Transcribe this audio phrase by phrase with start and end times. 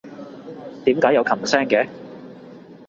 [0.85, 1.87] 點解有琴聲嘅？